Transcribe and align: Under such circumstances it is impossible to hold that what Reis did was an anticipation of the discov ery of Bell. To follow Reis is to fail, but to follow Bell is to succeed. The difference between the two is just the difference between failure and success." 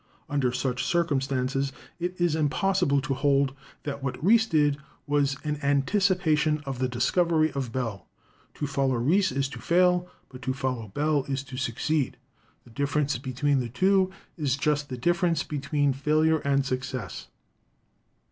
Under 0.27 0.51
such 0.51 0.83
circumstances 0.83 1.71
it 1.99 2.19
is 2.19 2.35
impossible 2.35 3.01
to 3.01 3.13
hold 3.13 3.53
that 3.83 4.01
what 4.01 4.17
Reis 4.25 4.47
did 4.47 4.77
was 5.05 5.37
an 5.43 5.59
anticipation 5.61 6.63
of 6.65 6.79
the 6.79 6.89
discov 6.89 7.31
ery 7.31 7.51
of 7.51 7.71
Bell. 7.71 8.07
To 8.55 8.65
follow 8.65 8.95
Reis 8.95 9.31
is 9.31 9.47
to 9.49 9.61
fail, 9.61 10.07
but 10.29 10.41
to 10.41 10.55
follow 10.55 10.87
Bell 10.87 11.23
is 11.25 11.43
to 11.43 11.55
succeed. 11.55 12.17
The 12.63 12.71
difference 12.71 13.19
between 13.19 13.59
the 13.59 13.69
two 13.69 14.09
is 14.37 14.55
just 14.57 14.89
the 14.89 14.97
difference 14.97 15.43
between 15.43 15.93
failure 15.93 16.39
and 16.39 16.65
success." 16.65 17.27